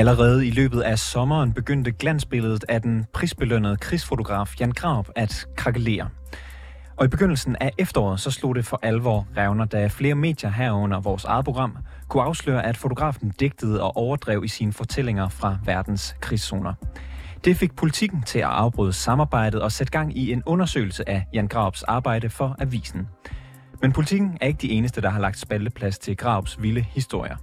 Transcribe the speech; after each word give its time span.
Allerede 0.00 0.46
i 0.46 0.50
løbet 0.50 0.80
af 0.80 0.98
sommeren 0.98 1.52
begyndte 1.52 1.92
glansbilledet 1.92 2.64
af 2.68 2.82
den 2.82 3.06
prisbelønnede 3.12 3.76
krigsfotograf 3.76 4.60
Jan 4.60 4.72
Grab 4.72 5.08
at 5.16 5.46
krakelere. 5.56 6.08
Og 6.96 7.04
i 7.04 7.08
begyndelsen 7.08 7.56
af 7.60 7.70
efteråret 7.78 8.20
så 8.20 8.30
slog 8.30 8.54
det 8.54 8.66
for 8.66 8.80
alvor 8.82 9.26
revner, 9.36 9.64
da 9.64 9.86
flere 9.86 10.14
medier 10.14 10.50
herunder 10.50 11.00
vores 11.00 11.24
eget 11.24 11.44
program 11.44 11.76
kunne 12.08 12.22
afsløre, 12.22 12.66
at 12.66 12.76
fotografen 12.76 13.32
digtede 13.40 13.82
og 13.82 13.96
overdrev 13.96 14.44
i 14.44 14.48
sine 14.48 14.72
fortællinger 14.72 15.28
fra 15.28 15.58
verdens 15.64 16.16
krigszoner. 16.20 16.74
Det 17.44 17.56
fik 17.56 17.76
politikken 17.76 18.22
til 18.22 18.38
at 18.38 18.44
afbryde 18.44 18.92
samarbejdet 18.92 19.62
og 19.62 19.72
sætte 19.72 19.90
gang 19.90 20.18
i 20.18 20.32
en 20.32 20.42
undersøgelse 20.46 21.08
af 21.08 21.26
Jan 21.34 21.48
Graups 21.48 21.82
arbejde 21.82 22.30
for 22.30 22.56
avisen. 22.58 23.08
Men 23.82 23.92
politikken 23.92 24.38
er 24.40 24.46
ikke 24.46 24.62
de 24.62 24.70
eneste, 24.70 25.00
der 25.00 25.10
har 25.10 25.20
lagt 25.20 25.38
spalteplads 25.38 25.98
til 25.98 26.16
Graups 26.16 26.62
vilde 26.62 26.82
historier. 26.82 27.36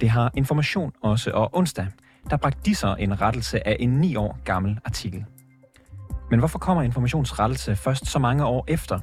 Det 0.00 0.10
har 0.10 0.30
Information 0.36 0.92
også, 1.02 1.30
og 1.30 1.50
onsdag, 1.56 1.86
der 2.30 2.36
bragte 2.36 2.60
de 2.64 2.74
så 2.74 2.96
en 2.98 3.20
rettelse 3.20 3.68
af 3.68 3.76
en 3.80 3.90
9 3.90 4.16
år 4.16 4.38
gammel 4.44 4.78
artikel. 4.84 5.24
Men 6.30 6.38
hvorfor 6.38 6.58
kommer 6.58 6.82
informationsrettelse 6.82 7.76
først 7.76 8.06
så 8.06 8.18
mange 8.18 8.44
år 8.44 8.64
efter? 8.68 9.00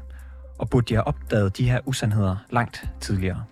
Og 0.59 0.69
burde 0.69 0.85
de 0.85 0.93
have 0.93 1.07
opdaget 1.07 1.57
de 1.57 1.69
her 1.69 1.79
usandheder 1.85 2.35
langt 2.49 2.85
tidligere? 2.99 3.43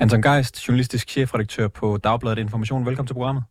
Anton 0.00 0.22
Geist, 0.22 0.68
journalistisk 0.68 1.08
chefredaktør 1.08 1.68
på 1.68 1.96
Dagbladet 1.96 2.38
Information. 2.38 2.86
Velkommen 2.86 3.06
til 3.06 3.14
programmet. 3.14 3.44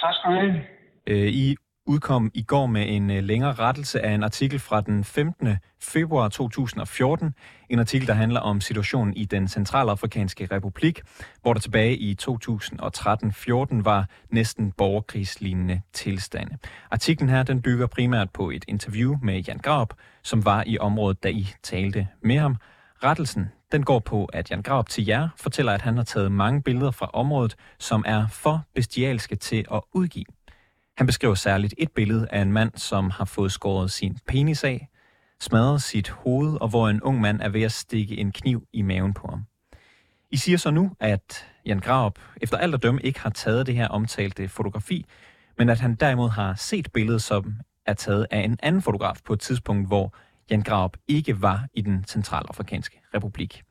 Tak 0.00 0.14
skal 0.14 0.30
du 0.30 0.36
have. 0.40 0.60
Øh, 1.06 1.28
I 1.28 1.56
udkom 1.86 2.30
i 2.34 2.42
går 2.42 2.66
med 2.66 2.84
en 2.88 3.10
øh, 3.10 3.22
længere 3.22 3.52
rettelse 3.52 4.00
af 4.00 4.10
en 4.10 4.22
artikel 4.22 4.58
fra 4.58 4.80
den 4.80 5.04
15. 5.04 5.56
februar 5.80 6.28
2014. 6.28 7.34
En 7.70 7.78
artikel, 7.78 8.08
der 8.08 8.14
handler 8.14 8.40
om 8.40 8.60
situationen 8.60 9.14
i 9.14 9.24
den 9.24 9.48
centralafrikanske 9.48 10.48
republik, 10.50 11.02
hvor 11.42 11.52
der 11.52 11.60
tilbage 11.60 11.96
i 11.96 12.16
2013-14 12.22 13.82
var 13.82 14.08
næsten 14.30 14.72
borgerkrigslignende 14.72 15.80
tilstande. 15.92 16.56
Artiklen 16.90 17.28
her, 17.28 17.42
den 17.42 17.62
bygger 17.62 17.86
primært 17.86 18.30
på 18.30 18.50
et 18.50 18.64
interview 18.68 19.16
med 19.22 19.40
Jan 19.40 19.58
Graup, 19.58 19.94
som 20.22 20.44
var 20.44 20.64
i 20.66 20.78
området, 20.78 21.22
da 21.22 21.28
I 21.28 21.48
talte 21.62 22.08
med 22.22 22.38
ham. 22.38 22.56
Rettelsen, 23.04 23.46
den 23.72 23.82
går 23.82 23.98
på, 23.98 24.24
at 24.24 24.50
Jan 24.50 24.62
Graup 24.62 24.88
til 24.88 25.06
jer 25.06 25.28
fortæller, 25.36 25.72
at 25.72 25.82
han 25.82 25.96
har 25.96 26.04
taget 26.04 26.32
mange 26.32 26.62
billeder 26.62 26.90
fra 26.90 27.10
området, 27.12 27.56
som 27.78 28.04
er 28.06 28.28
for 28.28 28.62
bestialske 28.74 29.36
til 29.36 29.64
at 29.72 29.80
udgive. 29.92 30.24
Han 30.96 31.06
beskriver 31.06 31.34
særligt 31.34 31.74
et 31.78 31.92
billede 31.92 32.28
af 32.30 32.40
en 32.40 32.52
mand, 32.52 32.72
som 32.76 33.10
har 33.10 33.24
fået 33.24 33.52
skåret 33.52 33.90
sin 33.90 34.18
penis 34.26 34.64
af, 34.64 34.88
smadret 35.40 35.82
sit 35.82 36.08
hoved, 36.08 36.60
og 36.60 36.68
hvor 36.68 36.88
en 36.88 37.02
ung 37.02 37.20
mand 37.20 37.40
er 37.40 37.48
ved 37.48 37.62
at 37.62 37.72
stikke 37.72 38.16
en 38.16 38.32
kniv 38.32 38.66
i 38.72 38.82
maven 38.82 39.14
på 39.14 39.26
ham. 39.26 39.44
I 40.30 40.36
siger 40.36 40.58
så 40.58 40.70
nu, 40.70 40.90
at 41.00 41.46
Jan 41.66 41.80
Graup 41.80 42.18
efter 42.40 42.56
alt 42.56 42.74
at 42.74 42.82
dømme 42.82 43.00
ikke 43.02 43.20
har 43.20 43.30
taget 43.30 43.66
det 43.66 43.74
her 43.74 43.88
omtalte 43.88 44.48
fotografi, 44.48 45.06
men 45.58 45.68
at 45.68 45.80
han 45.80 45.94
derimod 45.94 46.30
har 46.30 46.54
set 46.54 46.92
billedet, 46.92 47.22
som 47.22 47.54
er 47.86 47.94
taget 47.94 48.26
af 48.30 48.38
en 48.40 48.58
anden 48.62 48.82
fotograf 48.82 49.16
på 49.24 49.32
et 49.32 49.40
tidspunkt, 49.40 49.88
hvor 49.88 50.14
Jan 50.50 50.62
Graup 50.62 50.96
ikke 51.08 51.42
var 51.42 51.66
i 51.74 51.80
den 51.80 52.04
centralafrikanske 52.08 53.00
republik. 53.14 53.62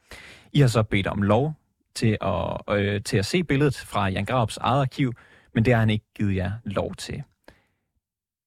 I 0.54 0.60
har 0.60 0.68
så 0.68 0.84
bedt 0.84 1.08
om 1.08 1.22
lov 1.22 1.54
til 1.96 2.18
at, 2.22 2.76
øh, 2.78 3.04
til 3.04 3.18
at 3.18 3.26
se 3.26 3.44
billedet 3.44 3.78
fra 3.78 4.08
Jan 4.08 4.26
Graups 4.26 4.58
eget 4.58 4.82
arkiv, 4.82 5.14
men 5.54 5.66
det 5.66 5.74
har 5.74 5.80
han 5.80 5.90
ikke 5.90 6.06
givet 6.16 6.36
jer 6.36 6.52
lov 6.66 6.96
til. 6.96 7.24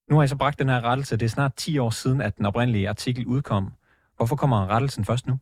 Nu 0.08 0.16
har 0.16 0.22
jeg 0.22 0.28
så 0.28 0.38
bragt 0.38 0.58
den 0.58 0.68
her 0.68 0.84
rettelse. 0.84 1.16
Det 1.16 1.24
er 1.24 1.36
snart 1.38 1.54
10 1.54 1.78
år 1.78 1.90
siden, 1.90 2.20
at 2.20 2.36
den 2.36 2.46
oprindelige 2.46 2.88
artikel 2.88 3.26
udkom. 3.26 3.72
Hvorfor 4.16 4.36
kommer 4.36 4.68
rettelsen 4.74 5.04
først 5.04 5.26
nu? 5.26 5.34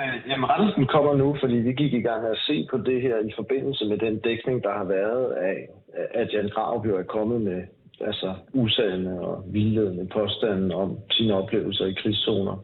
Øh, 0.00 0.16
jamen, 0.28 0.50
rettelsen 0.50 0.86
kommer 0.86 1.14
nu, 1.14 1.36
fordi 1.40 1.54
vi 1.54 1.72
gik 1.72 1.92
i 1.92 2.00
gang 2.00 2.22
med 2.22 2.30
at 2.30 2.44
se 2.46 2.66
på 2.70 2.76
det 2.78 3.02
her 3.02 3.18
i 3.18 3.32
forbindelse 3.36 3.84
med 3.84 3.98
den 3.98 4.18
dækning, 4.18 4.62
der 4.62 4.72
har 4.72 4.84
været 4.84 5.32
af, 5.32 5.68
at 6.14 6.32
Jan 6.32 6.48
Grav 6.54 6.84
jo 6.86 6.98
er 6.98 7.02
kommet 7.02 7.40
med 7.40 7.62
altså 8.00 8.34
usande 8.52 9.20
og 9.20 9.44
vildledende 9.46 10.08
påstande 10.12 10.74
om 10.74 10.98
sine 11.10 11.34
oplevelser 11.34 11.86
i 11.86 11.98
krigszoner. 12.02 12.56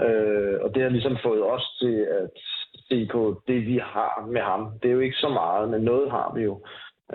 Øh, 0.00 0.54
og 0.62 0.74
det 0.74 0.82
har 0.82 0.88
ligesom 0.88 1.16
fået 1.22 1.42
os 1.42 1.66
til 1.80 1.96
at 2.20 2.30
se 2.90 3.08
på 3.12 3.42
det, 3.48 3.66
vi 3.66 3.80
har 3.94 4.28
med 4.32 4.40
ham. 4.40 4.62
Det 4.82 4.88
er 4.88 4.94
jo 4.94 5.00
ikke 5.00 5.16
så 5.16 5.28
meget, 5.28 5.70
men 5.70 5.80
noget 5.80 6.10
har 6.10 6.32
vi 6.36 6.42
jo. 6.42 6.54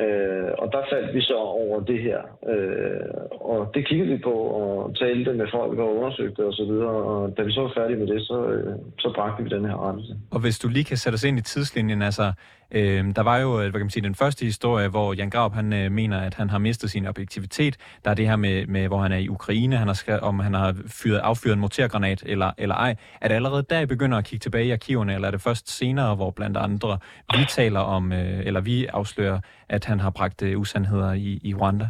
Øh, 0.03 0.49
og 0.61 0.67
der 0.73 0.81
faldt 0.91 1.15
vi 1.15 1.21
så 1.21 1.37
over 1.61 1.79
det 1.79 1.99
her. 2.01 2.19
Øh, 2.51 3.15
og 3.31 3.71
det 3.73 3.87
kiggede 3.87 4.09
vi 4.09 4.17
på 4.17 4.33
og 4.59 4.95
talte 4.99 5.33
med 5.33 5.47
folk 5.53 5.79
og 5.79 5.95
undersøgte 5.97 6.45
og 6.45 6.53
så 6.53 6.65
videre. 6.65 6.95
Og 7.11 7.37
da 7.37 7.41
vi 7.43 7.51
så 7.51 7.61
var 7.61 7.73
færdige 7.77 7.99
med 7.99 8.07
det, 8.07 8.21
så, 8.21 8.37
øh, 8.47 8.75
så 8.99 9.13
bragte 9.15 9.43
vi 9.43 9.49
den 9.49 9.65
her 9.65 9.87
rettelse. 9.87 10.13
Og 10.31 10.39
hvis 10.41 10.59
du 10.59 10.67
lige 10.67 10.85
kan 10.85 10.97
sætte 10.97 11.15
os 11.15 11.23
ind 11.23 11.37
i 11.39 11.41
tidslinjen, 11.41 12.01
altså 12.01 12.33
øh, 12.71 13.15
der 13.15 13.21
var 13.21 13.37
jo 13.37 13.53
øh, 13.53 13.61
hvad 13.61 13.71
kan 13.71 13.79
man 13.79 13.89
sige, 13.89 14.03
den 14.03 14.15
første 14.15 14.45
historie, 14.45 14.87
hvor 14.87 15.13
Jan 15.13 15.29
Graup 15.29 15.53
han 15.53 15.73
øh, 15.73 15.91
mener, 15.91 16.19
at 16.19 16.33
han 16.33 16.49
har 16.49 16.57
mistet 16.57 16.91
sin 16.91 17.05
objektivitet. 17.05 17.77
Der 18.05 18.11
er 18.11 18.15
det 18.15 18.27
her 18.27 18.35
med, 18.35 18.67
med 18.67 18.87
hvor 18.87 19.01
han 19.01 19.11
er 19.11 19.17
i 19.17 19.29
Ukraine, 19.29 19.77
han 19.77 19.87
har 19.87 19.93
skrevet, 19.93 20.21
om 20.21 20.39
han 20.39 20.53
har 20.53 20.75
fyret, 20.87 21.19
affyret 21.19 21.53
en 21.53 21.59
mortergranat 21.59 22.23
eller, 22.25 22.51
eller 22.57 22.75
ej. 22.75 22.95
Er 23.21 23.27
det 23.27 23.35
allerede 23.35 23.65
der, 23.69 23.79
I 23.79 23.85
begynder 23.85 24.17
at 24.17 24.25
kigge 24.25 24.43
tilbage 24.43 24.65
i 24.65 24.71
arkiverne, 24.71 25.13
eller 25.13 25.27
er 25.27 25.31
det 25.31 25.41
først 25.41 25.77
senere, 25.77 26.15
hvor 26.15 26.31
blandt 26.31 26.57
andre 26.57 26.99
vi 27.37 27.45
taler 27.49 27.79
om, 27.79 28.11
øh, 28.11 28.45
eller 28.45 28.61
vi 28.61 28.85
afslører, 28.85 29.39
at 29.69 29.85
han 29.85 29.99
har 29.99 30.09
bragt 30.09 30.41
øh, 30.41 30.59
usandheder 30.59 31.13
i, 31.13 31.39
i 31.43 31.53
Rwanda? 31.53 31.89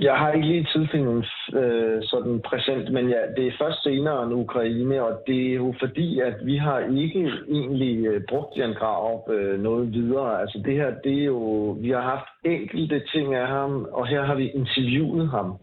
Jeg 0.00 0.14
har 0.14 0.32
ikke 0.32 0.46
lige 0.46 0.68
tidfilmen 0.72 1.24
øh, 1.54 2.02
sådan 2.02 2.40
præsent, 2.40 2.92
men 2.92 3.08
ja, 3.08 3.20
det 3.36 3.46
er 3.46 3.58
først 3.58 3.82
senere 3.82 4.22
end 4.22 4.32
Ukraine, 4.32 5.02
og 5.02 5.22
det 5.26 5.50
er 5.50 5.54
jo 5.54 5.74
fordi, 5.78 6.20
at 6.20 6.34
vi 6.42 6.56
har 6.56 6.78
ikke 6.78 7.30
egentlig 7.48 8.06
øh, 8.06 8.20
brugt 8.28 8.56
Jan 8.56 8.74
Grav 8.74 9.28
øh, 9.30 9.62
noget 9.62 9.92
videre. 9.92 10.40
Altså 10.40 10.62
det 10.64 10.74
her, 10.74 10.90
det 11.04 11.20
er 11.20 11.24
jo, 11.24 11.76
vi 11.80 11.90
har 11.90 12.00
haft 12.00 12.28
enkelte 12.44 13.02
ting 13.12 13.34
af 13.34 13.48
ham, 13.48 13.88
og 13.92 14.06
her 14.06 14.22
har 14.22 14.34
vi 14.34 14.50
interviewet 14.50 15.28
ham. 15.28 15.56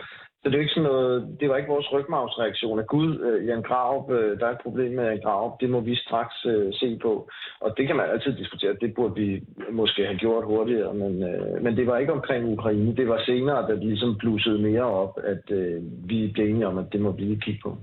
Så 0.45 0.50
det 0.50 0.57
er 0.57 0.66
ikke 0.66 0.73
sådan 0.73 0.91
noget, 0.91 1.38
det 1.39 1.50
var 1.50 1.57
ikke 1.57 1.73
vores 1.75 1.91
rygmavsreaktion 1.94 2.79
at 2.79 2.88
Gud, 2.88 3.19
øh, 3.28 3.47
Jan 3.47 3.61
Graup, 3.61 4.11
øh, 4.11 4.39
der 4.39 4.45
er 4.47 4.51
et 4.51 4.66
problem 4.66 4.91
med 4.91 5.03
Jan 5.03 5.22
Graup, 5.25 5.53
det 5.61 5.69
må 5.69 5.79
vi 5.79 5.95
straks 5.95 6.45
øh, 6.45 6.73
se 6.73 7.00
på. 7.01 7.29
Og 7.61 7.69
det 7.78 7.88
kan 7.88 7.95
man 7.95 8.09
altid 8.09 8.31
diskutere, 8.41 8.75
det 8.81 8.94
burde 8.95 9.16
vi 9.22 9.44
måske 9.72 10.06
have 10.06 10.17
gjort 10.17 10.45
hurtigere, 10.45 10.94
men, 10.94 11.23
øh, 11.23 11.63
men 11.63 11.78
det 11.78 11.88
var 11.88 11.97
ikke 11.97 12.13
omkring 12.13 12.45
Ukraine, 12.45 12.95
det 12.95 13.07
var 13.07 13.22
senere, 13.25 13.67
da 13.67 13.73
det 13.75 13.85
ligesom 13.85 14.17
blussede 14.17 14.59
mere 14.59 14.83
op, 14.83 15.19
at 15.23 15.51
øh, 15.51 15.81
vi 16.09 16.31
blev 16.33 16.45
enige 16.50 16.67
om, 16.67 16.77
at 16.77 16.85
det 16.91 17.01
må 17.01 17.12
vi 17.12 17.22
lige 17.22 17.41
kigge 17.41 17.59
på. 17.63 17.77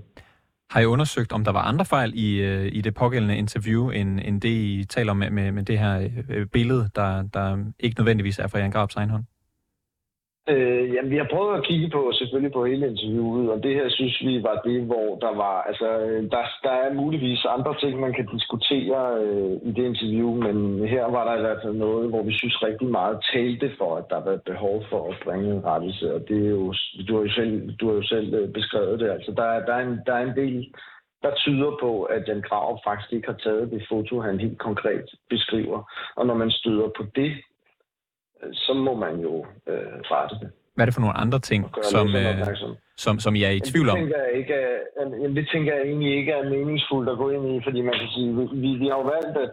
Har 0.71 0.81
I 0.81 0.87
undersøgt, 0.87 1.33
om 1.33 1.44
der 1.44 1.53
var 1.53 1.62
andre 1.62 1.84
fejl 1.84 2.12
i, 2.15 2.41
øh, 2.41 2.67
i 2.73 2.81
det 2.81 2.94
pågældende 2.94 3.37
interview, 3.37 3.91
end, 3.91 4.21
end 4.25 4.41
det, 4.41 4.49
I 4.49 4.84
taler 4.84 5.11
om 5.11 5.17
med, 5.17 5.31
med, 5.31 5.53
med 5.53 5.62
det 5.62 5.79
her 5.79 6.09
øh, 6.31 6.47
billede, 6.47 6.91
der, 6.94 7.23
der 7.34 7.65
ikke 7.81 8.00
nødvendigvis 8.00 8.38
er 8.38 8.49
fra 8.49 8.59
Jan 8.59 8.70
Graups 8.70 8.97
egen 8.97 9.11
hånd? 9.11 9.25
Øh, 10.49 10.94
jamen, 10.94 11.11
vi 11.11 11.17
har 11.17 11.29
prøvet 11.31 11.59
at 11.59 11.65
kigge 11.65 11.89
på 11.91 12.12
selvfølgelig 12.15 12.53
på 12.53 12.65
hele 12.65 12.87
interviewet, 12.87 13.50
og 13.50 13.62
det 13.62 13.75
her 13.75 13.89
synes 13.89 14.21
vi 14.21 14.43
var 14.43 14.56
det, 14.65 14.83
hvor 14.83 15.19
der 15.25 15.37
var, 15.37 15.62
altså, 15.62 15.89
øh, 15.99 16.31
der, 16.31 16.44
der 16.62 16.71
er 16.71 16.93
muligvis 16.94 17.44
andre 17.44 17.75
ting, 17.81 18.00
man 18.00 18.12
kan 18.12 18.27
diskutere 18.27 19.00
øh, 19.23 19.53
i 19.69 19.71
det 19.77 19.85
interview, 19.85 20.31
men 20.47 20.89
her 20.89 21.05
var 21.05 21.25
der 21.25 21.39
i 21.39 21.41
hvert 21.41 21.62
fald 21.62 21.75
noget, 21.75 22.09
hvor 22.09 22.23
vi 22.23 22.33
synes 22.33 22.62
rigtig 22.62 22.89
meget 22.89 23.19
talte 23.33 23.71
for, 23.79 23.97
at 23.97 24.05
der 24.11 24.21
var 24.25 24.37
behov 24.47 24.85
for 24.91 25.11
at 25.11 25.17
bringe 25.25 25.55
en 25.55 25.65
rettelse, 25.65 26.15
og 26.15 26.21
det 26.29 26.47
er 26.47 26.50
jo, 26.50 26.75
du 27.09 27.17
har 27.17 27.23
jo 27.23 27.33
selv, 27.33 27.73
du 27.81 27.88
har 27.88 27.95
jo 27.95 28.03
selv 28.03 28.35
øh, 28.35 28.53
beskrevet 28.53 29.00
det, 29.00 29.11
altså 29.11 29.33
der, 29.37 29.65
der, 29.67 29.75
er 29.75 29.87
en, 29.87 30.00
der 30.06 30.15
er 30.15 30.25
en 30.27 30.37
del, 30.37 30.75
der 31.23 31.35
tyder 31.35 31.77
på, 31.81 32.03
at 32.03 32.29
Jan 32.29 32.43
Grav 32.49 32.81
faktisk 32.85 33.12
ikke 33.12 33.29
har 33.29 33.38
taget 33.45 33.71
det 33.71 33.87
foto, 33.88 34.21
han 34.21 34.41
helt 34.41 34.59
konkret 34.59 35.06
beskriver. 35.31 35.93
Og 36.17 36.27
når 36.27 36.35
man 36.35 36.50
støder 36.50 36.88
på 36.97 37.05
det, 37.17 37.33
så 38.53 38.73
må 38.75 38.94
man 38.94 39.15
jo 39.21 39.35
øh, 39.67 39.94
rette 40.12 40.35
det. 40.43 40.50
Hvad 40.75 40.83
er 40.85 40.87
det 40.87 40.94
for 40.94 41.00
nogle 41.06 41.17
andre 41.25 41.39
ting, 41.39 41.61
som, 41.83 42.06
øh, 42.23 42.47
som, 42.97 43.19
som 43.19 43.35
I 43.35 43.43
er 43.43 43.50
i 43.50 43.61
tvivl 43.61 43.89
om? 43.91 43.97
Det 43.97 44.05
tænker, 44.05 44.23
jeg 44.27 44.33
ikke, 44.41 44.55
at, 44.55 45.37
det 45.39 45.49
tænker 45.53 45.71
jeg 45.75 45.83
egentlig 45.91 46.12
ikke 46.19 46.33
er 46.33 46.50
meningsfuldt 46.50 47.09
at 47.11 47.19
gå 47.19 47.27
ind 47.31 47.44
i, 47.55 47.61
fordi 47.67 47.81
man 47.81 47.94
kan 48.00 48.09
sige, 48.15 48.29
vi, 48.62 48.69
vi 48.83 48.87
har 48.91 48.97
jo 49.00 49.06
valgt 49.15 49.37
at 49.44 49.50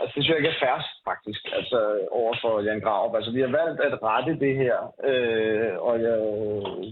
Altså, 0.00 0.12
det 0.16 0.22
synes 0.22 0.28
jeg 0.28 0.38
ikke 0.40 0.52
er 0.56 0.62
færst, 0.66 0.90
faktisk, 1.10 1.42
altså 1.58 1.78
over 2.20 2.34
for 2.42 2.52
Jan 2.66 2.80
Grav. 2.84 3.04
Altså, 3.18 3.30
vi 3.36 3.40
har 3.40 3.52
valgt 3.60 3.80
at 3.88 3.94
rette 4.10 4.32
det 4.44 4.54
her, 4.62 4.76
øh, 5.10 5.70
og 5.88 5.94
jeg, 6.06 6.16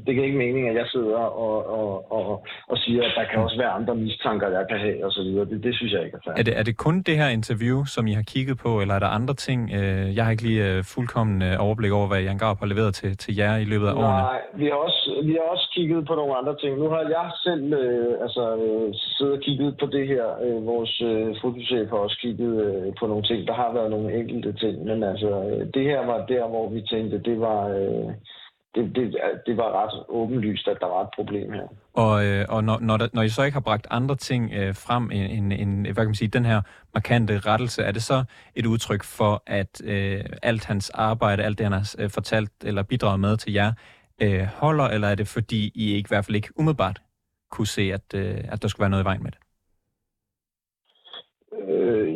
det 0.05 0.13
giver 0.15 0.29
ikke 0.29 0.43
mening, 0.47 0.65
at 0.71 0.77
jeg 0.81 0.87
sidder 0.95 1.23
og, 1.47 1.57
og, 1.79 2.13
og, 2.17 2.25
og 2.71 2.77
siger, 2.85 3.03
at 3.09 3.13
der 3.19 3.25
kan 3.31 3.39
også 3.47 3.59
være 3.63 3.73
andre 3.79 3.95
mistanker, 3.95 4.49
jeg 4.59 4.65
kan 4.71 4.79
have, 4.87 4.99
og 5.07 5.13
så 5.13 5.23
videre. 5.23 5.45
Det, 5.51 5.59
det 5.67 5.75
synes 5.75 5.93
jeg 5.93 6.03
ikke 6.05 6.17
er 6.21 6.25
færst. 6.27 6.39
Er 6.41 6.45
det, 6.49 6.55
er 6.61 6.65
det 6.69 6.77
kun 6.77 6.97
det 7.09 7.17
her 7.21 7.29
interview, 7.29 7.85
som 7.95 8.07
I 8.07 8.13
har 8.13 8.27
kigget 8.33 8.57
på, 8.65 8.71
eller 8.83 8.95
er 8.95 9.03
der 9.07 9.11
andre 9.19 9.35
ting? 9.35 9.61
Øh, 9.79 10.17
jeg 10.17 10.23
har 10.25 10.31
ikke 10.31 10.47
lige 10.49 10.63
øh, 10.69 10.85
fuldkommen 10.95 11.43
øh, 11.49 11.65
overblik 11.67 11.93
over, 11.93 12.07
hvad 12.09 12.21
Jan 12.23 12.39
Grav 12.39 12.55
har 12.63 12.67
leveret 12.67 12.95
til, 12.95 13.17
til 13.17 13.37
jer 13.37 13.57
i 13.57 13.65
løbet 13.73 13.89
af 13.91 13.95
Nej, 13.95 14.05
årene. 14.05 14.23
Nej, 14.33 14.41
vi 14.61 14.67
har, 14.73 14.79
også, 14.89 15.03
vi 15.29 15.33
har 15.39 15.47
også 15.55 15.67
kigget 15.75 16.07
på 16.07 16.15
nogle 16.15 16.37
andre 16.41 16.55
ting. 16.63 16.73
Nu 16.83 16.89
har 16.95 17.03
jeg 17.17 17.27
selv 17.47 17.65
øh, 17.83 18.13
altså, 18.25 18.45
øh, 18.65 18.89
siddet 19.17 19.35
og 19.37 19.41
kigget 19.47 19.71
på 19.81 19.87
det 19.87 20.05
her. 20.13 20.25
Øh, 20.45 20.67
vores 20.67 21.03
øh, 21.11 21.27
fotochef 21.43 21.89
har 21.93 22.01
også 22.07 22.19
kigget 22.25 22.53
øh, 22.67 22.93
på 23.01 23.07
nogle 23.07 23.23
ting. 23.23 23.47
Der 23.47 23.55
har 23.55 23.73
været 23.73 23.91
nogle 23.91 24.15
enkelte 24.21 24.53
ting, 24.53 24.85
men 24.85 25.03
altså, 25.03 25.31
øh, 25.51 25.67
det 25.75 25.85
her 25.85 26.07
var 26.07 26.27
der, 26.27 26.49
hvor 26.49 26.71
vi 26.71 26.81
tænkte, 26.83 27.23
det 27.23 27.41
var, 27.41 27.69
øh, 27.69 28.09
det, 28.75 28.97
det, 28.97 29.17
det 29.47 29.57
var 29.57 29.83
ret 29.83 30.05
åbenlyst, 30.09 30.69
at 30.69 30.77
der 30.81 30.87
var 30.87 31.03
et 31.03 31.09
problem 31.17 31.53
her. 31.53 31.67
Og, 31.93 32.27
øh, 32.27 32.45
og 32.49 32.65
når, 32.65 32.79
når, 32.81 32.97
der, 32.97 33.09
når 33.13 33.23
I 33.23 33.29
så 33.29 33.43
ikke 33.43 33.55
har 33.55 33.61
bragt 33.61 33.87
andre 33.91 34.17
ting 34.17 34.53
øh, 34.53 34.75
frem 34.75 35.11
end, 35.11 35.53
end 35.53 35.87
hvad 35.87 35.95
kan 35.95 36.07
man 36.07 36.15
sige, 36.15 36.29
den 36.29 36.45
her 36.45 36.61
markante 36.95 37.39
rettelse, 37.39 37.83
er 37.83 37.93
det 37.93 38.03
så 38.03 38.25
et 38.55 38.67
udtryk 38.67 39.05
for, 39.05 39.43
at 39.47 39.83
øh, 39.85 40.25
alt 40.43 40.65
hans 40.65 40.91
arbejde, 40.91 41.43
alt 41.43 41.59
det 41.59 41.65
han 41.65 41.73
har 41.73 41.95
øh, 41.99 42.11
fortalt 42.11 42.53
eller 42.65 42.83
bidraget 42.83 43.21
med 43.21 43.37
til 43.37 43.53
jer, 43.53 43.73
øh, 44.23 44.45
holder, 44.45 44.85
eller 44.85 45.09
er 45.09 45.15
det 45.15 45.29
fordi 45.29 45.73
I 45.75 45.95
ikke, 45.95 46.07
i 46.07 46.11
hvert 46.11 46.25
fald 46.25 46.37
ikke 46.37 46.49
umiddelbart 46.57 47.03
kunne 47.51 47.67
se, 47.67 47.93
at, 47.93 48.15
øh, 48.15 48.45
at 48.49 48.63
der 48.63 48.69
skulle 48.69 48.81
være 48.81 48.91
noget 48.91 49.05
i 49.05 49.05
vejen 49.05 49.23
med 49.23 49.31
det? 49.31 49.41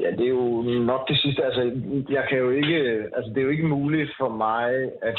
Øh, 0.02 0.12
ja, 0.12 0.16
det 0.16 0.24
er 0.24 0.28
jo 0.28 0.62
nok 0.62 1.08
det 1.08 1.18
sidste. 1.20 1.44
Altså, 1.44 1.62
jeg 2.10 2.24
kan 2.28 2.38
jo 2.38 2.50
ikke, 2.50 2.78
altså, 3.16 3.28
det 3.34 3.38
er 3.38 3.42
jo 3.42 3.54
ikke 3.56 3.66
muligt 3.66 4.10
for 4.18 4.28
mig 4.28 4.68
at 5.02 5.18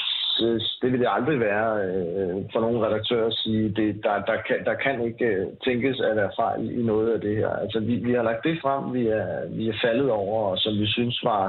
det 0.81 0.91
vil 0.91 0.99
det 0.99 1.07
aldrig 1.17 1.39
være 1.39 1.69
øh, 1.85 2.35
for 2.53 2.59
nogle 2.59 2.85
redaktører 2.85 3.27
at 3.27 3.33
sige, 3.33 3.63
det, 3.69 4.03
der, 4.03 4.15
der, 4.29 4.37
kan, 4.47 4.57
der 4.65 4.73
kan 4.73 5.05
ikke 5.07 5.25
øh, 5.25 5.47
tænkes 5.65 5.99
at 5.99 6.15
være 6.15 6.31
fejl 6.39 6.79
i 6.79 6.83
noget 6.83 7.13
af 7.13 7.21
det 7.21 7.35
her. 7.35 7.49
Altså, 7.49 7.79
vi, 7.79 7.95
vi 7.95 8.13
har 8.13 8.23
lagt 8.23 8.43
det 8.43 8.59
frem, 8.61 8.93
vi 8.93 9.07
er, 9.07 9.49
vi 9.49 9.69
er 9.69 9.77
faldet 9.83 10.09
over, 10.11 10.51
og 10.51 10.57
som 10.57 10.73
vi 10.73 10.87
synes 10.87 11.23
var 11.23 11.45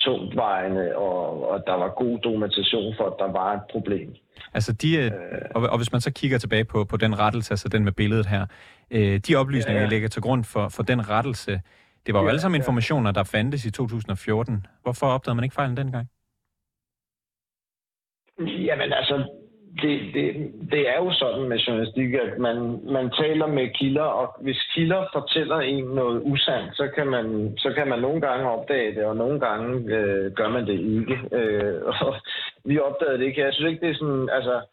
tungtvejende, 0.00 0.96
og, 0.96 1.48
og 1.50 1.62
der 1.66 1.74
var 1.74 1.88
god 1.88 2.18
dokumentation 2.18 2.94
for, 2.96 3.04
at 3.04 3.16
der 3.18 3.32
var 3.32 3.54
et 3.54 3.62
problem. 3.70 4.14
Altså 4.54 4.72
de, 4.72 4.96
øh, 4.96 5.10
og, 5.54 5.62
og 5.62 5.76
hvis 5.78 5.92
man 5.92 6.00
så 6.00 6.12
kigger 6.12 6.38
tilbage 6.38 6.64
på, 6.64 6.84
på 6.84 6.96
den 6.96 7.18
rettelse, 7.18 7.52
altså 7.52 7.68
den 7.68 7.84
med 7.84 7.92
billedet 7.92 8.26
her, 8.26 8.46
øh, 8.90 9.20
de 9.28 9.36
oplysninger, 9.36 9.82
ja, 9.82 9.88
ja. 9.88 9.90
ligger 9.94 10.08
til 10.08 10.22
grund 10.22 10.44
for, 10.44 10.68
for 10.68 10.82
den 10.82 11.10
rettelse, 11.10 11.60
det 12.06 12.14
var 12.14 12.20
jo 12.20 12.26
ja, 12.26 12.30
alle 12.30 12.40
sammen 12.40 12.60
informationer, 12.60 13.12
der 13.12 13.24
fandtes 13.24 13.64
i 13.64 13.70
2014. 13.70 14.66
Hvorfor 14.82 15.06
opdagede 15.06 15.34
man 15.34 15.44
ikke 15.44 15.54
fejlen 15.54 15.76
dengang? 15.76 16.08
Jamen 18.38 18.92
altså, 18.92 19.28
det, 19.80 20.14
det, 20.14 20.52
det 20.70 20.88
er 20.88 20.96
jo 20.96 21.12
sådan 21.12 21.48
med 21.48 21.58
journalistik, 21.58 22.14
at 22.14 22.38
man, 22.38 22.56
man 22.84 23.10
taler 23.10 23.46
med 23.46 23.74
kilder, 23.74 24.02
og 24.02 24.36
hvis 24.40 24.60
kilder 24.74 25.06
fortæller 25.12 25.56
en 25.56 25.84
noget 25.84 26.22
usandt, 26.24 26.76
så 26.76 26.90
kan 26.94 27.06
man, 27.06 27.54
så 27.58 27.72
kan 27.76 27.88
man 27.88 27.98
nogle 27.98 28.20
gange 28.20 28.50
opdage 28.50 28.94
det, 28.94 29.04
og 29.04 29.16
nogle 29.16 29.40
gange 29.40 29.96
øh, 29.96 30.32
gør 30.32 30.48
man 30.48 30.66
det 30.66 30.80
ikke. 30.80 31.36
Øh, 31.36 31.82
og 31.84 32.14
vi 32.68 32.78
opdagede 32.78 33.18
det 33.18 33.24
ikke. 33.24 33.40
Jeg 33.40 33.52
synes 33.54 33.70
ikke, 33.70 33.86
det 33.86 33.90
er 33.90 33.98
sådan, 33.98 34.28
altså, 34.32 34.66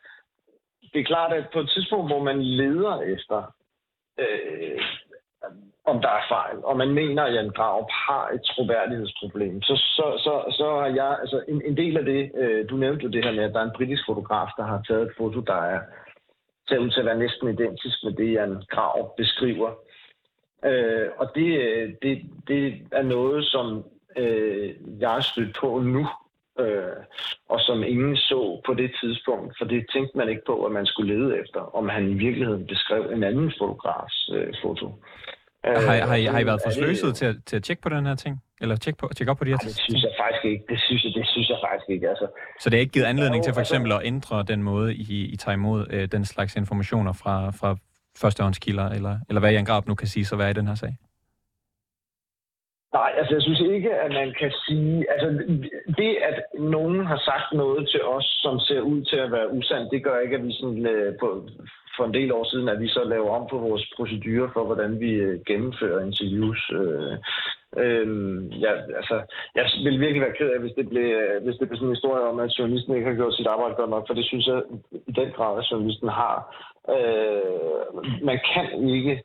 det 0.93 0.99
er 0.99 1.03
klart, 1.03 1.33
at 1.33 1.45
på 1.53 1.59
et 1.59 1.69
tidspunkt, 1.69 2.09
hvor 2.09 2.23
man 2.23 2.43
leder 2.43 3.01
efter 3.01 3.53
øh, 4.19 4.81
om 5.89 6.01
der 6.01 6.09
er 6.09 6.25
fejl, 6.29 6.57
og 6.63 6.77
man 6.77 6.91
mener, 6.93 7.23
at 7.23 7.33
Jan 7.33 7.49
Graup 7.49 7.89
har 7.91 8.29
et 8.35 8.41
troværdighedsproblem, 8.43 9.61
så, 9.61 9.75
så, 9.75 10.05
så, 10.25 10.53
så 10.57 10.65
har 10.79 10.87
jeg, 11.01 11.17
altså 11.21 11.43
en, 11.47 11.61
en 11.65 11.77
del 11.77 11.97
af 11.97 12.05
det, 12.05 12.31
øh, 12.35 12.69
du 12.69 12.75
nævnte 12.77 13.03
jo 13.03 13.09
det 13.09 13.25
her 13.25 13.31
med, 13.31 13.43
at 13.43 13.53
der 13.53 13.59
er 13.59 13.63
en 13.63 13.77
britisk 13.77 14.03
fotograf, 14.07 14.49
der 14.57 14.63
har 14.63 14.81
taget 14.87 15.01
et 15.01 15.13
foto, 15.17 15.39
der 15.39 15.61
er 15.73 15.79
ser 16.69 16.77
ud 16.77 16.89
til 16.89 16.99
at 16.99 17.05
være 17.05 17.17
næsten 17.17 17.49
identisk 17.49 18.03
med 18.03 18.13
det, 18.13 18.33
Jan 18.33 18.63
Graup 18.69 19.15
beskriver. 19.17 19.69
Øh, 20.65 21.07
og 21.17 21.31
det, 21.35 21.49
øh, 21.59 21.93
det, 22.01 22.21
det 22.47 22.81
er 22.91 23.03
noget, 23.03 23.45
som 23.45 23.85
øh, 24.17 24.69
jeg 24.99 25.17
er 25.17 25.21
stødt 25.21 25.57
på 25.61 25.79
nu, 25.79 26.07
øh, 26.59 26.99
og 27.49 27.59
som 27.59 27.83
ingen 27.83 28.15
så 28.15 28.61
på 28.65 28.73
det 28.73 28.91
tidspunkt, 29.01 29.57
for 29.57 29.65
det 29.65 29.85
tænkte 29.93 30.17
man 30.17 30.29
ikke 30.29 30.45
på, 30.45 30.65
at 30.65 30.71
man 30.71 30.85
skulle 30.85 31.13
lede 31.15 31.39
efter, 31.39 31.75
om 31.75 31.89
han 31.89 32.09
i 32.09 32.13
virkeligheden 32.13 32.67
beskrev 32.67 33.11
en 33.11 33.23
anden 33.23 33.53
fotografs 33.59 34.29
øh, 34.33 34.53
foto. 34.61 34.87
Øh, 35.67 35.73
har, 35.73 36.05
har, 36.07 36.15
I, 36.15 36.25
har 36.25 36.39
I 36.39 36.45
været 36.45 36.61
for 36.65 36.71
sløset 36.71 37.15
til, 37.15 37.25
at, 37.25 37.35
til 37.45 37.55
at 37.55 37.63
tjekke 37.63 37.81
på 37.81 37.89
den 37.89 38.05
her 38.05 38.15
ting? 38.15 38.43
Eller 38.61 38.75
tjekke, 38.75 38.97
på, 38.97 39.09
tjekke 39.15 39.31
op 39.31 39.37
på 39.37 39.43
de 39.43 39.49
her 39.49 39.57
ting? 39.57 39.69
Det 39.69 39.81
synes 39.89 40.03
jeg 40.03 40.11
faktisk 40.19 40.45
ikke. 40.45 40.63
Det 40.69 40.79
synes 40.79 41.03
jeg, 41.03 41.11
det 41.15 41.27
synes 41.27 41.49
jeg 41.49 41.57
faktisk 41.67 41.89
ikke. 41.89 42.09
Altså, 42.09 42.27
så 42.59 42.69
det 42.69 42.77
er 42.77 42.81
ikke 42.81 42.91
givet 42.91 43.05
anledning 43.05 43.43
til 43.43 43.53
for 43.53 43.59
altså- 43.59 43.73
eksempel 43.75 43.91
at 43.91 44.01
ændre 44.03 44.43
den 44.43 44.63
måde, 44.63 44.95
I, 44.95 45.25
I 45.25 45.35
tager 45.35 45.53
imod 45.53 45.85
øh, 45.89 46.07
den 46.11 46.25
slags 46.25 46.55
informationer 46.55 47.13
fra, 47.13 47.51
fra 47.51 47.77
førstehåndskilder, 48.21 48.89
eller, 48.89 49.19
eller 49.29 49.39
hvad 49.39 49.51
Jan 49.51 49.65
Grab 49.65 49.87
nu 49.87 49.95
kan 49.95 50.07
sige 50.07 50.25
så 50.25 50.35
hvad 50.35 50.49
i 50.49 50.53
den 50.53 50.67
her 50.67 50.75
sag? 50.75 50.95
Nej, 52.93 53.11
altså 53.17 53.33
jeg 53.33 53.41
synes 53.41 53.59
ikke, 53.59 53.91
at 53.95 54.11
man 54.11 54.33
kan 54.39 54.51
sige... 54.65 55.11
Altså 55.11 55.29
det, 55.97 56.17
at 56.29 56.37
nogen 56.59 57.05
har 57.05 57.17
sagt 57.17 57.53
noget 57.53 57.89
til 57.89 58.03
os, 58.03 58.25
som 58.43 58.59
ser 58.59 58.81
ud 58.81 59.01
til 59.01 59.15
at 59.15 59.31
være 59.31 59.53
usandt, 59.53 59.91
det 59.91 60.03
gør 60.03 60.19
ikke, 60.19 60.35
at 60.35 60.45
vi 60.47 60.53
sådan, 60.53 60.85
øh, 60.85 61.13
på, 61.19 61.47
for 61.97 62.05
en 62.05 62.13
del 62.13 62.31
år 62.31 62.43
siden, 62.43 62.69
at 62.69 62.79
vi 62.81 62.87
så 62.87 63.03
laver 63.03 63.31
om 63.39 63.47
på 63.51 63.57
vores 63.57 63.93
procedurer 63.95 64.49
for, 64.53 64.63
hvordan 64.65 64.99
vi 64.99 65.11
øh, 65.11 65.39
gennemfører 65.45 66.05
interviews. 66.05 66.71
Øh, 66.79 67.13
øh, 67.83 68.07
ja, 68.61 68.71
altså, 68.99 69.15
jeg 69.55 69.65
vil 69.83 69.99
virkelig 69.99 70.21
være 70.21 70.37
ked 70.37 70.49
af, 70.49 70.59
hvis 70.59 70.77
det 70.79 70.89
blev, 70.89 71.07
hvis 71.43 71.55
det 71.59 71.67
blev 71.67 71.77
sådan 71.77 71.89
en 71.89 71.95
historie 71.95 72.23
om, 72.23 72.39
at 72.39 72.59
journalisten 72.59 72.95
ikke 72.95 73.09
har 73.09 73.15
gjort 73.15 73.35
sit 73.35 73.47
arbejde 73.47 73.75
godt 73.75 73.89
nok, 73.89 74.07
for 74.07 74.13
det 74.13 74.25
synes 74.25 74.47
jeg 74.47 74.61
i 75.07 75.11
den 75.11 75.31
grad, 75.37 75.57
at 75.59 75.71
journalisten 75.71 76.09
har. 76.21 76.37
Øh, 76.95 78.25
man 78.29 78.39
kan 78.53 78.67
ikke 78.95 79.23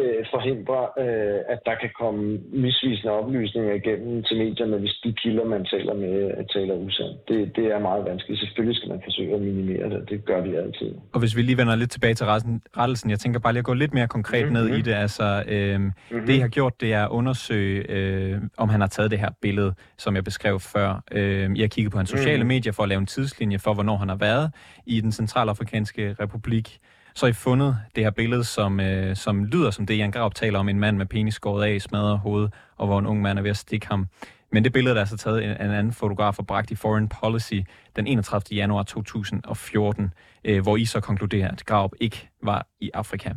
øh, 0.00 0.24
forhindre, 0.34 0.78
øh, 1.02 1.40
at 1.52 1.60
der 1.66 1.74
kan 1.82 1.90
komme 2.00 2.22
misvisende 2.64 3.12
oplysninger 3.12 3.74
igennem 3.74 4.22
til 4.22 4.36
medierne, 4.36 4.76
hvis 4.78 4.96
de 5.04 5.12
kilder, 5.12 5.44
man 5.44 5.64
taler 5.64 5.94
med, 5.94 6.12
taler 6.54 6.74
usandt. 6.74 7.28
Det, 7.28 7.56
det 7.56 7.66
er 7.74 7.78
meget 7.78 8.04
vanskeligt. 8.04 8.40
Selvfølgelig 8.40 8.76
skal 8.76 8.88
man 8.88 9.00
forsøge 9.04 9.34
at 9.34 9.40
minimere 9.40 9.90
det, 9.90 10.10
det 10.10 10.24
gør 10.24 10.40
vi 10.40 10.54
altid. 10.54 10.94
Og 11.12 11.20
hvis 11.20 11.36
vi 11.36 11.42
lige 11.42 11.56
vender 11.56 11.76
lidt 11.76 11.90
tilbage 11.90 12.14
til 12.14 12.26
rettelsen, 12.26 13.10
jeg 13.10 13.18
tænker 13.18 13.40
bare 13.40 13.52
lige 13.52 13.58
at 13.58 13.64
gå 13.64 13.74
lidt 13.74 13.94
mere 13.94 14.08
konkret 14.08 14.44
mm-hmm. 14.44 14.68
ned 14.68 14.78
i 14.78 14.80
det. 14.80 14.94
Altså, 14.94 15.44
øh, 15.48 15.80
mm-hmm. 15.80 16.26
det 16.26 16.34
jeg 16.34 16.42
har 16.42 16.48
gjort, 16.48 16.80
det 16.80 16.92
er 16.92 17.04
at 17.04 17.10
undersøge, 17.10 17.90
øh, 17.90 18.40
om 18.56 18.68
han 18.68 18.80
har 18.80 18.88
taget 18.88 19.10
det 19.10 19.18
her 19.18 19.30
billede, 19.42 19.74
som 19.98 20.14
jeg 20.14 20.24
beskrev 20.24 20.60
før. 20.60 21.02
Øh, 21.12 21.50
jeg 21.56 21.62
har 21.62 21.68
kigget 21.68 21.92
på 21.92 21.98
hans 21.98 22.10
sociale 22.10 22.36
mm-hmm. 22.36 22.48
medier 22.48 22.72
for 22.72 22.82
at 22.82 22.88
lave 22.88 22.98
en 22.98 23.06
tidslinje 23.06 23.58
for, 23.58 23.74
hvornår 23.74 23.96
han 23.96 24.08
har 24.08 24.16
været 24.16 24.50
i 24.86 25.00
den 25.00 25.12
centralafrikanske 25.12 26.16
republik 26.20 26.78
så 27.14 27.26
har 27.26 27.30
I 27.30 27.32
fundet 27.32 27.76
det 27.96 28.04
her 28.04 28.10
billede, 28.10 28.44
som, 28.44 28.80
øh, 28.80 29.16
som 29.16 29.44
lyder 29.44 29.70
som 29.70 29.86
det, 29.86 29.98
Jan 29.98 30.10
Graup 30.10 30.34
taler 30.34 30.58
om, 30.58 30.68
en 30.68 30.80
mand 30.80 30.96
med 30.96 31.06
penis 31.06 31.34
skåret 31.34 31.64
af, 31.64 31.80
smadret 31.80 32.18
hoved, 32.18 32.48
og 32.76 32.86
hvor 32.86 32.98
en 32.98 33.06
ung 33.06 33.22
mand 33.22 33.38
er 33.38 33.42
ved 33.42 33.50
at 33.50 33.56
stikke 33.56 33.86
ham. 33.86 34.06
Men 34.52 34.64
det 34.64 34.72
billede 34.72 34.94
der 34.94 35.00
er 35.00 35.04
så 35.04 35.16
taget 35.16 35.44
en, 35.44 35.50
en 35.50 35.56
anden 35.60 35.92
fotograf 35.92 36.38
og 36.38 36.46
bragt 36.46 36.70
i 36.70 36.74
Foreign 36.74 37.08
Policy 37.08 37.60
den 37.96 38.06
31. 38.06 38.56
januar 38.56 38.82
2014, 38.82 40.12
øh, 40.44 40.62
hvor 40.62 40.76
I 40.76 40.84
så 40.84 41.00
konkluderer, 41.00 41.50
at 41.50 41.66
Graup 41.66 41.92
ikke 42.00 42.28
var 42.42 42.66
i 42.80 42.90
Afrika. 42.94 43.32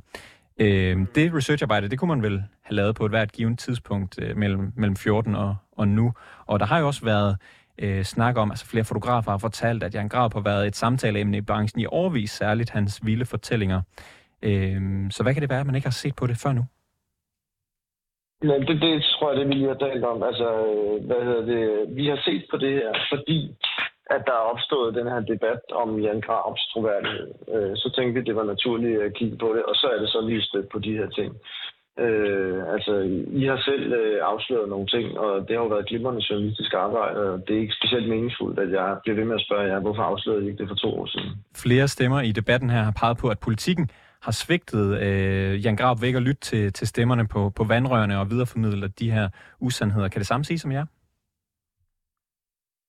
Øh, 0.60 0.98
det 1.16 1.34
researcharbejde, 1.34 1.90
det 1.90 2.00
kunne 2.00 2.10
man 2.10 2.22
vel 2.22 2.44
have 2.64 2.76
lavet 2.76 2.96
på 2.96 3.06
et 3.06 3.12
hvert 3.12 3.32
givet 3.32 3.60
tidspunkt 3.60 4.20
øh, 4.22 4.38
mellem, 4.38 4.74
mellem 4.76 4.96
14 4.96 5.36
og, 5.36 5.56
og 5.72 5.88
nu. 5.88 6.14
Og 6.46 6.60
der 6.60 6.66
har 6.66 6.80
jo 6.80 6.88
også 6.88 7.06
været 7.06 7.38
øh, 7.80 8.04
snak 8.04 8.38
om, 8.38 8.52
altså 8.52 8.66
flere 8.66 8.84
fotografer 8.84 9.32
har 9.32 9.38
fortalt, 9.38 9.84
at 9.84 9.96
Jan 9.96 10.10
Graup 10.10 10.34
har 10.34 10.42
været 10.42 10.68
et 10.68 10.76
samtaleemne 10.76 11.38
i 11.38 11.42
branchen 11.42 11.82
i 11.82 11.86
årvis, 11.86 12.32
særligt 12.32 12.70
hans 12.70 13.02
vilde 13.06 13.26
fortællinger. 13.26 13.82
Øh, 14.42 14.82
så 15.12 15.24
hvad 15.24 15.34
kan 15.34 15.42
det 15.42 15.50
være, 15.50 15.60
at 15.60 15.66
man 15.66 15.76
ikke 15.76 15.88
har 15.88 16.02
set 16.04 16.16
på 16.16 16.28
det 16.28 16.38
før 16.44 16.54
nu? 16.54 16.64
Ja, 18.44 18.60
det, 18.68 18.82
det 18.82 19.04
tror 19.04 19.32
jeg, 19.32 19.40
det 19.40 19.48
vi 19.48 19.54
lige 19.54 19.68
har 19.68 19.82
talt 19.88 20.04
om. 20.04 20.24
Altså, 20.24 20.50
øh, 20.68 21.06
hvad 21.06 21.22
hedder 21.28 21.46
det? 21.46 21.96
Vi 21.96 22.08
har 22.08 22.20
set 22.26 22.46
på 22.52 22.58
det 22.58 22.74
her, 22.74 22.92
fordi 23.12 23.56
at 24.16 24.22
der 24.28 24.32
er 24.32 24.50
opstået 24.54 24.96
den 24.96 25.08
her 25.08 25.20
debat 25.20 25.62
om 25.72 26.00
Jan 26.00 26.22
Graups 26.22 26.68
troværdighed. 26.72 27.28
Øh, 27.54 27.74
så 27.76 27.88
tænkte 27.96 28.14
vi, 28.14 28.26
det 28.26 28.36
var 28.36 28.44
naturligt 28.44 29.02
at 29.02 29.14
kigge 29.14 29.38
på 29.38 29.54
det, 29.56 29.64
og 29.64 29.76
så 29.76 29.88
er 29.94 30.00
det 30.00 30.10
så 30.10 30.22
lige 30.22 30.42
stødt 30.42 30.70
på 30.70 30.80
de 30.80 30.98
her 30.98 31.10
ting. 31.10 31.36
Øh, 32.00 32.74
altså, 32.74 32.94
I 33.42 33.46
har 33.46 33.58
selv 33.58 33.94
øh, 33.94 34.20
afsløret 34.24 34.70
nogle 34.70 34.88
ting, 34.88 35.20
og 35.20 35.48
det 35.48 35.56
har 35.56 35.64
jo 35.64 35.74
været 35.76 35.88
glimrende 35.88 36.22
journalistisk 36.30 36.74
arbejde, 36.74 37.20
og 37.32 37.48
det 37.48 37.56
er 37.56 37.60
ikke 37.60 37.80
specielt 37.82 38.10
meningsfuldt, 38.10 38.60
at 38.60 38.72
jeg 38.72 38.98
bliver 39.04 39.16
ved 39.16 39.26
med 39.26 39.36
at 39.36 39.46
spørge 39.48 39.68
jer, 39.72 39.80
hvorfor 39.80 40.02
afslørede 40.02 40.46
I 40.46 40.48
ikke 40.48 40.58
det 40.58 40.68
for 40.70 40.76
to 40.76 41.00
år 41.00 41.06
siden? 41.06 41.30
Flere 41.56 41.88
stemmer 41.88 42.22
i 42.22 42.32
debatten 42.32 42.70
her 42.70 42.84
har 42.84 42.96
peget 43.00 43.18
på, 43.18 43.28
at 43.30 43.40
politikken 43.40 43.90
har 44.22 44.32
svigtet 44.32 44.86
øh, 45.02 45.66
Jan 45.66 45.76
Grab 45.76 45.98
væk 46.02 46.16
at 46.16 46.22
lytte 46.22 46.42
til, 46.42 46.74
til 46.74 46.88
stemmerne 46.88 47.28
på, 47.28 47.50
på 47.58 47.64
vandrørene 47.64 48.20
og 48.20 48.30
videreformidle 48.30 48.88
de 48.88 49.12
her 49.12 49.30
usandheder. 49.60 50.08
Kan 50.08 50.20
det 50.20 50.28
samme 50.28 50.44
sige 50.44 50.60
som 50.60 50.72
jer? 50.72 50.86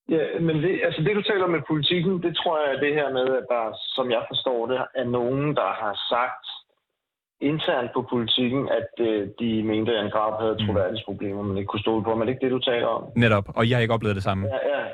Ja, 0.09 0.25
men 0.41 0.57
det, 0.57 0.81
altså 0.85 1.01
det, 1.03 1.17
du 1.17 1.23
taler 1.23 1.47
med 1.47 1.61
politikken, 1.69 2.23
det 2.23 2.37
tror 2.37 2.55
jeg 2.63 2.75
er 2.75 2.81
det 2.81 2.95
her 2.95 3.09
med, 3.13 3.27
at 3.41 3.47
der, 3.55 3.65
som 3.97 4.11
jeg 4.11 4.23
forstår 4.31 4.67
det, 4.67 4.79
er 4.95 5.05
nogen, 5.05 5.57
der 5.57 5.71
har 5.83 5.95
sagt, 6.13 6.47
internt 7.41 7.91
på 7.95 8.07
politikken, 8.11 8.69
at 8.69 9.07
øh, 9.07 9.29
de 9.41 9.63
mente, 9.63 9.93
at 9.93 9.99
Jan 9.99 10.11
Grab 10.11 10.41
havde 10.41 10.57
mm. 10.61 10.67
troværdighedsproblemer, 10.67 11.43
man 11.43 11.57
ikke 11.59 11.69
kunne 11.69 11.81
stole 11.81 12.05
på. 12.05 12.15
Men 12.15 12.21
det 12.21 12.29
er 12.29 12.35
ikke 12.35 12.45
det, 12.45 12.53
du 12.53 12.59
taler 12.59 12.87
om? 12.87 13.03
Netop, 13.17 13.47
og 13.57 13.69
jeg 13.69 13.77
har 13.77 13.83
ikke 13.83 13.95
oplevet 13.95 14.17
det 14.17 14.23
samme? 14.23 14.47
Ja, 14.47 14.79
ja. 14.79 14.85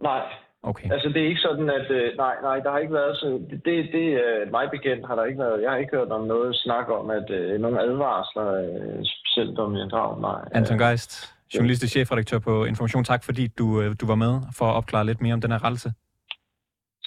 Nej. 0.00 0.22
Okay. 0.62 0.92
Altså, 0.92 1.08
det 1.08 1.22
er 1.22 1.28
ikke 1.28 1.40
sådan, 1.40 1.70
at... 1.70 1.90
Øh, 1.90 2.16
nej, 2.16 2.34
nej, 2.42 2.56
der 2.58 2.70
har 2.70 2.78
ikke 2.78 2.94
været 2.94 3.16
så... 3.16 3.26
Det, 3.50 3.64
det, 3.64 3.88
det 3.92 4.06
øh, 4.24 4.50
mig 4.50 4.70
bekendt 4.70 5.06
har 5.06 5.14
der 5.14 5.24
ikke 5.24 5.38
været... 5.38 5.62
Jeg 5.62 5.70
har 5.70 5.76
ikke 5.76 5.96
hørt 5.96 6.08
om 6.08 6.24
noget 6.26 6.56
snak 6.56 6.88
om, 6.88 7.10
at 7.10 7.30
øh, 7.30 7.60
nogle 7.60 7.80
advarsler, 7.80 8.48
øh, 8.62 9.04
specielt 9.04 9.58
om 9.58 9.76
Jan 9.76 9.88
Grab, 9.88 10.20
nej. 10.20 10.40
Anton 10.52 10.78
Geist, 10.78 11.34
journalist 11.54 11.82
og 11.82 11.88
chefredaktør 11.88 12.38
på 12.38 12.64
Information. 12.64 13.04
Tak, 13.04 13.24
fordi 13.24 13.46
du, 13.46 13.82
øh, 13.82 13.94
du 14.00 14.06
var 14.06 14.14
med 14.14 14.40
for 14.58 14.64
at 14.64 14.74
opklare 14.74 15.06
lidt 15.06 15.20
mere 15.20 15.34
om 15.34 15.40
den 15.40 15.52
her 15.52 15.64
rettelse. 15.64 15.92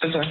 Selv 0.01 0.13
tak. 0.13 0.25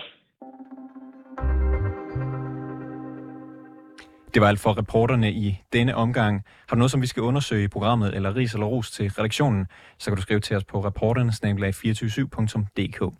Det 4.38 4.42
var 4.42 4.48
alt 4.48 4.60
for 4.60 4.78
reporterne 4.78 5.32
i 5.32 5.62
denne 5.72 5.96
omgang. 5.96 6.44
Har 6.68 6.76
du 6.76 6.78
noget, 6.78 6.90
som 6.90 7.02
vi 7.02 7.06
skal 7.06 7.22
undersøge 7.22 7.64
i 7.64 7.68
programmet, 7.68 8.14
eller 8.14 8.36
ris 8.36 8.52
eller 8.52 8.66
ros 8.66 8.90
til 8.90 9.10
redaktionen, 9.10 9.66
så 9.98 10.10
kan 10.10 10.16
du 10.16 10.22
skrive 10.22 10.40
til 10.40 10.56
os 10.56 10.64
på 10.64 10.86
reporternesnabelag247.dk. 10.86 13.14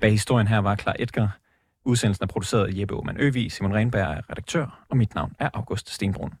Bag 0.00 0.10
historien 0.10 0.48
her 0.48 0.58
var 0.58 0.74
Klar 0.74 0.96
Edgar. 0.98 1.38
Udsendelsen 1.84 2.22
er 2.22 2.26
produceret 2.26 2.66
af 2.66 2.80
Jeppe 2.80 2.94
Aumann 2.94 3.20
Øvig, 3.20 3.52
Simon 3.52 3.74
Renberg 3.74 4.16
er 4.16 4.30
redaktør, 4.30 4.84
og 4.90 4.96
mit 4.96 5.14
navn 5.14 5.32
er 5.38 5.48
August 5.54 5.90
Stenbrun. 5.90 6.32